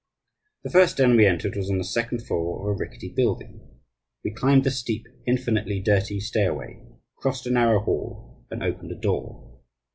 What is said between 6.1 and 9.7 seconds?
stairway, crossed a narrow hall, and opened a door.